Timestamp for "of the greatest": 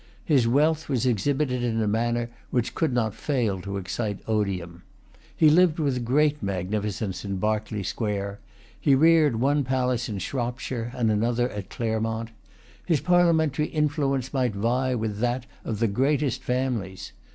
15.63-16.41